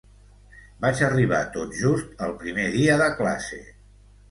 Vaig 0.85 1.01
arribar 1.07 1.41
tot 1.59 1.77
just 1.83 2.25
el 2.29 2.35
primer 2.41 2.67
dia 2.79 2.99
de 3.05 3.13
classe. 3.23 3.63